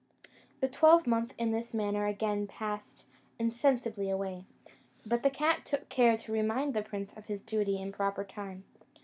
[0.61, 3.05] The twelvemonth in this manner again passed
[3.37, 4.45] insensibly away;
[5.05, 8.63] but the cat took care to remind the prince of his duty in proper time.